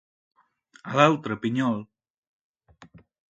A 0.93 0.95
l'altre, 0.99 1.37
pinyol! 1.45 1.77